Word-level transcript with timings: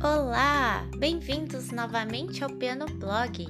Olá, 0.00 0.88
bem-vindos 0.96 1.72
novamente 1.72 2.44
ao 2.44 2.50
Piano 2.50 2.86
Blog. 2.86 3.44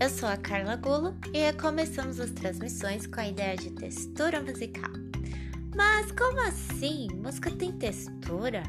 Eu 0.00 0.08
sou 0.08 0.30
a 0.30 0.36
Carla 0.38 0.74
Gulo 0.74 1.14
e 1.30 1.40
recomeçamos 1.40 2.18
as 2.18 2.30
transmissões 2.30 3.06
com 3.06 3.20
a 3.20 3.28
ideia 3.28 3.54
de 3.54 3.70
textura 3.72 4.40
musical. 4.40 4.90
Mas 5.76 6.10
como 6.12 6.40
assim? 6.40 7.06
Música 7.14 7.50
tem 7.50 7.72
textura? 7.72 8.62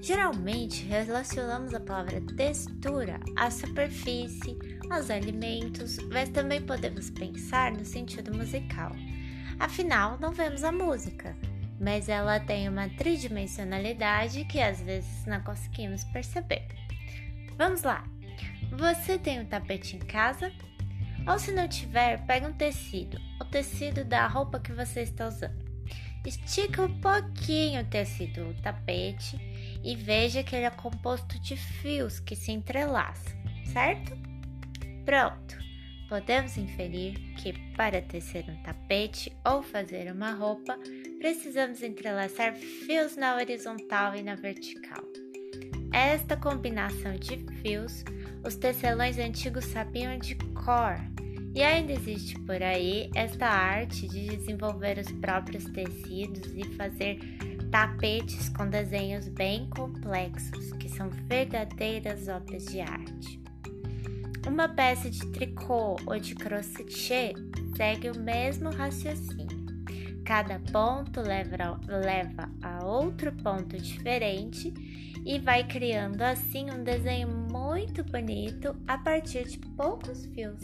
Geralmente 0.00 0.82
relacionamos 0.86 1.74
a 1.74 1.80
palavra 1.80 2.22
textura 2.38 3.20
à 3.36 3.50
superfície, 3.50 4.56
aos 4.88 5.10
alimentos, 5.10 5.98
mas 6.10 6.30
também 6.30 6.62
podemos 6.62 7.10
pensar 7.10 7.70
no 7.70 7.84
sentido 7.84 8.34
musical. 8.34 8.92
Afinal, 9.60 10.18
não 10.18 10.32
vemos 10.32 10.64
a 10.64 10.72
música, 10.72 11.36
mas 11.82 12.08
ela 12.08 12.38
tem 12.38 12.68
uma 12.68 12.88
tridimensionalidade 12.88 14.44
que 14.44 14.60
às 14.60 14.80
vezes 14.80 15.26
não 15.26 15.42
conseguimos 15.42 16.04
perceber. 16.04 16.68
Vamos 17.58 17.82
lá! 17.82 18.04
Você 18.70 19.18
tem 19.18 19.40
um 19.40 19.44
tapete 19.44 19.96
em 19.96 19.98
casa? 19.98 20.52
Ou 21.26 21.38
se 21.40 21.50
não 21.50 21.66
tiver, 21.66 22.24
pega 22.24 22.46
um 22.46 22.52
tecido, 22.52 23.20
o 23.40 23.44
tecido 23.44 24.04
da 24.04 24.28
roupa 24.28 24.60
que 24.60 24.72
você 24.72 25.00
está 25.02 25.26
usando. 25.26 25.60
Estica 26.24 26.82
um 26.82 27.00
pouquinho 27.00 27.82
o 27.82 27.84
tecido 27.84 28.44
do 28.44 28.62
tapete 28.62 29.36
e 29.82 29.96
veja 29.96 30.44
que 30.44 30.54
ele 30.54 30.66
é 30.66 30.70
composto 30.70 31.36
de 31.40 31.56
fios 31.56 32.20
que 32.20 32.36
se 32.36 32.52
entrelaçam, 32.52 33.32
certo? 33.72 34.16
Pronto! 35.04 35.60
Podemos 36.12 36.58
inferir 36.58 37.14
que 37.38 37.54
para 37.74 38.02
tecer 38.02 38.44
um 38.46 38.62
tapete 38.62 39.34
ou 39.46 39.62
fazer 39.62 40.12
uma 40.12 40.32
roupa, 40.32 40.78
precisamos 41.18 41.82
entrelaçar 41.82 42.54
fios 42.54 43.16
na 43.16 43.34
horizontal 43.34 44.14
e 44.14 44.22
na 44.22 44.34
vertical. 44.34 45.02
Esta 45.90 46.36
combinação 46.36 47.16
de 47.16 47.38
fios, 47.62 48.04
os 48.44 48.56
tecelões 48.56 49.16
antigos 49.16 49.64
sabiam 49.64 50.18
de 50.18 50.34
cor, 50.34 51.00
e 51.54 51.62
ainda 51.62 51.94
existe 51.94 52.38
por 52.40 52.62
aí 52.62 53.10
esta 53.14 53.46
arte 53.46 54.06
de 54.06 54.36
desenvolver 54.36 54.98
os 54.98 55.10
próprios 55.12 55.64
tecidos 55.64 56.52
e 56.54 56.64
fazer 56.76 57.20
tapetes 57.70 58.50
com 58.50 58.68
desenhos 58.68 59.28
bem 59.28 59.66
complexos, 59.70 60.74
que 60.74 60.90
são 60.90 61.08
verdadeiras 61.08 62.28
obras 62.28 62.66
de 62.66 62.82
arte. 62.82 63.41
Uma 64.46 64.68
peça 64.68 65.08
de 65.08 65.24
tricô 65.32 65.96
ou 66.06 66.18
de 66.18 66.34
crochê 66.34 67.32
segue 67.76 68.10
o 68.10 68.18
mesmo 68.18 68.70
raciocínio. 68.70 69.62
Cada 70.24 70.60
ponto 70.72 71.20
leva, 71.20 71.80
leva 71.86 72.50
a 72.62 72.84
outro 72.84 73.32
ponto 73.32 73.76
diferente 73.76 74.72
e 75.24 75.38
vai 75.38 75.66
criando 75.66 76.22
assim 76.22 76.70
um 76.70 76.82
desenho 76.82 77.28
muito 77.28 78.02
bonito 78.04 78.74
a 78.86 78.98
partir 78.98 79.46
de 79.46 79.58
poucos 79.76 80.26
fios. 80.26 80.62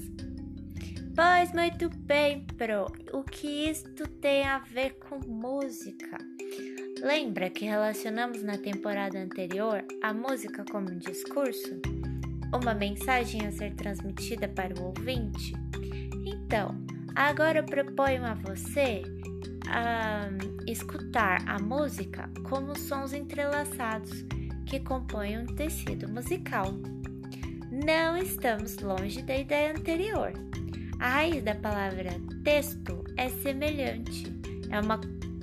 Pois 1.14 1.52
muito 1.52 1.90
bem, 2.04 2.46
Pro, 2.56 2.86
o 3.12 3.24
que 3.24 3.68
isto 3.68 4.06
tem 4.20 4.44
a 4.44 4.58
ver 4.58 4.98
com 5.00 5.18
música? 5.26 6.16
Lembra 7.00 7.50
que 7.50 7.64
relacionamos 7.64 8.42
na 8.42 8.56
temporada 8.56 9.18
anterior 9.18 9.84
a 10.02 10.12
música 10.12 10.64
como 10.70 10.90
um 10.90 10.98
discurso? 10.98 11.80
Uma 12.52 12.74
mensagem 12.74 13.46
a 13.46 13.52
ser 13.52 13.74
transmitida 13.74 14.48
para 14.48 14.74
o 14.80 14.86
ouvinte? 14.86 15.52
Então, 16.24 16.74
agora 17.14 17.58
eu 17.58 17.64
proponho 17.64 18.24
a 18.24 18.34
você 18.34 19.02
a 19.68 20.28
escutar 20.66 21.42
a 21.46 21.58
música 21.58 22.30
como 22.48 22.78
sons 22.78 23.12
entrelaçados 23.12 24.24
que 24.66 24.80
compõem 24.80 25.38
um 25.38 25.46
tecido 25.46 26.08
musical. 26.08 26.74
Não 27.70 28.16
estamos 28.16 28.78
longe 28.78 29.22
da 29.22 29.36
ideia 29.36 29.72
anterior. 29.72 30.32
A 30.98 31.08
raiz 31.10 31.42
da 31.44 31.54
palavra 31.54 32.10
texto 32.42 33.04
é 33.16 33.28
semelhante, 33.28 34.24
é 34.70 34.80
uma 34.80 35.00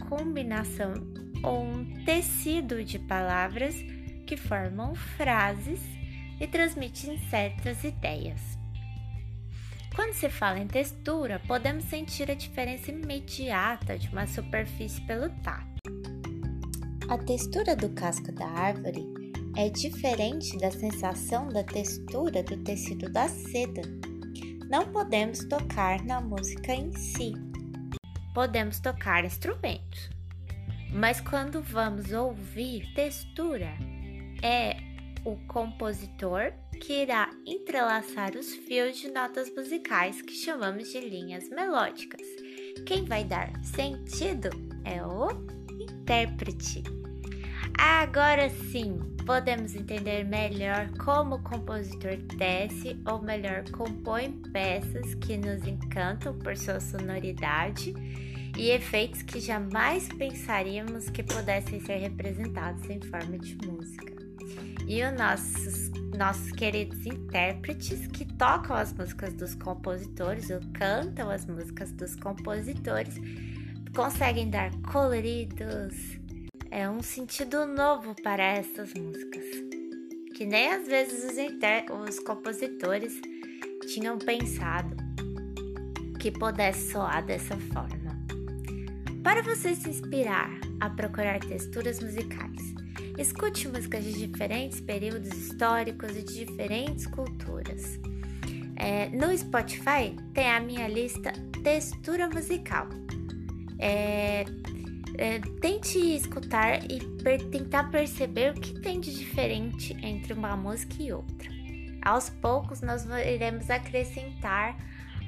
combinação 0.09 0.93
ou 1.43 1.63
um 1.63 2.03
tecido 2.03 2.83
de 2.83 2.99
palavras 2.99 3.75
que 4.25 4.35
formam 4.35 4.95
frases 4.95 5.79
e 6.39 6.47
transmitem 6.47 7.17
certas 7.29 7.83
ideias. 7.83 8.41
Quando 9.95 10.13
se 10.13 10.29
fala 10.29 10.59
em 10.59 10.67
textura, 10.67 11.41
podemos 11.47 11.85
sentir 11.85 12.29
a 12.29 12.35
diferença 12.35 12.91
imediata 12.91 13.97
de 13.97 14.09
uma 14.09 14.27
superfície 14.27 14.99
pelo 15.01 15.29
tato. 15.41 15.75
A 17.09 17.17
textura 17.17 17.75
do 17.75 17.89
casco 17.89 18.31
da 18.33 18.45
árvore 18.45 19.05
é 19.55 19.69
diferente 19.69 20.57
da 20.57 20.69
sensação 20.69 21.47
da 21.47 21.63
textura 21.63 22.43
do 22.43 22.57
tecido 22.57 23.09
da 23.09 23.29
seda. 23.29 23.83
Não 24.69 24.91
podemos 24.91 25.45
tocar 25.45 26.03
na 26.03 26.19
música 26.19 26.73
em 26.73 26.91
si. 26.91 27.33
Podemos 28.33 28.81
tocar 28.81 29.23
instrumentos. 29.23 30.09
Mas 30.91 31.21
quando 31.21 31.61
vamos 31.61 32.11
ouvir 32.11 32.91
textura, 32.95 33.71
é 34.41 34.94
o 35.25 35.35
compositor 35.47 36.53
que 36.79 37.01
irá 37.01 37.29
entrelaçar 37.45 38.35
os 38.35 38.53
fios 38.53 38.97
de 38.97 39.09
notas 39.11 39.53
musicais 39.53 40.21
que 40.21 40.33
chamamos 40.33 40.91
de 40.91 40.99
linhas 40.99 41.49
melódicas. 41.49 42.21
Quem 42.85 43.03
vai 43.05 43.23
dar 43.23 43.51
sentido 43.63 44.49
é 44.85 45.03
o 45.03 45.29
intérprete. 45.81 46.83
Agora 47.77 48.49
sim, 48.49 48.99
podemos 49.25 49.75
entender 49.75 50.23
melhor 50.23 50.89
como 51.03 51.35
o 51.35 51.43
compositor 51.43 52.17
tece 52.37 52.97
ou 53.05 53.21
melhor 53.21 53.63
compõe 53.71 54.31
peças 54.53 55.15
que 55.15 55.35
nos 55.35 55.65
encantam 55.67 56.37
por 56.37 56.55
sua 56.55 56.79
sonoridade 56.79 57.93
e 58.57 58.69
efeitos 58.69 59.23
que 59.23 59.39
jamais 59.39 60.07
pensaríamos 60.07 61.09
que 61.09 61.23
pudessem 61.23 61.81
ser 61.81 61.97
representados 61.97 62.87
em 62.89 63.01
forma 63.01 63.37
de 63.37 63.57
música 63.67 64.14
e 64.87 65.03
os 65.03 65.17
nossos, 65.17 65.89
nossos 66.17 66.51
queridos 66.51 67.05
intérpretes 67.05 68.07
que 68.07 68.25
tocam 68.25 68.75
as 68.75 68.93
músicas 68.93 69.33
dos 69.33 69.55
compositores 69.55 70.49
ou 70.49 70.59
cantam 70.73 71.29
as 71.29 71.45
músicas 71.45 71.91
dos 71.91 72.15
compositores 72.15 73.15
conseguem 73.95 74.49
dar 74.49 74.71
coloridos, 74.91 75.95
é 76.69 76.89
um 76.89 77.01
sentido 77.01 77.65
novo 77.65 78.13
para 78.21 78.43
essas 78.43 78.93
músicas, 78.93 79.45
que 80.35 80.45
nem 80.45 80.69
às 80.73 80.85
vezes 80.85 81.31
os, 81.31 81.37
inter... 81.37 81.85
os 81.89 82.19
compositores 82.19 83.13
tinham 83.93 84.17
pensado 84.17 84.97
que 86.19 86.29
pudesse 86.29 86.91
soar 86.91 87.25
dessa 87.25 87.55
forma. 87.71 88.19
Para 89.23 89.41
você 89.41 89.73
se 89.73 89.89
inspirar 89.89 90.51
a 90.81 90.89
procurar 90.89 91.39
texturas 91.39 92.01
musicais, 92.01 92.74
Escute 93.17 93.67
músicas 93.69 94.03
de 94.03 94.13
diferentes 94.13 94.81
períodos 94.81 95.29
históricos 95.29 96.11
e 96.11 96.21
de 96.21 96.45
diferentes 96.45 97.07
culturas. 97.07 97.99
É, 98.75 99.07
no 99.09 99.35
Spotify 99.37 100.15
tem 100.33 100.49
a 100.49 100.59
minha 100.59 100.87
lista 100.87 101.31
Textura 101.63 102.27
Musical. 102.27 102.87
É, 103.79 104.43
é, 105.17 105.39
tente 105.61 105.97
escutar 105.97 106.83
e 106.91 106.99
per 107.23 107.41
tentar 107.49 107.89
perceber 107.89 108.51
o 108.51 108.59
que 108.59 108.79
tem 108.81 108.99
de 108.99 109.17
diferente 109.17 109.95
entre 110.03 110.33
uma 110.33 110.57
música 110.57 110.95
e 110.99 111.13
outra. 111.13 111.49
Aos 112.01 112.29
poucos, 112.29 112.81
nós 112.81 113.05
iremos 113.05 113.69
acrescentar 113.69 114.77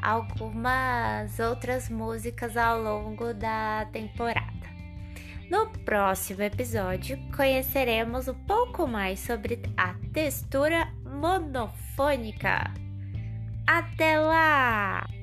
algumas 0.02 1.40
outras 1.40 1.90
músicas 1.90 2.56
ao 2.58 2.82
longo 2.82 3.34
da 3.34 3.88
temporada. 3.92 4.57
No 5.50 5.68
próximo 5.86 6.42
episódio, 6.42 7.18
conheceremos 7.36 8.28
um 8.28 8.34
pouco 8.34 8.86
mais 8.86 9.20
sobre 9.20 9.62
a 9.78 9.94
textura 10.12 10.92
monofônica. 11.06 12.70
Até 13.66 14.20
lá! 14.20 15.17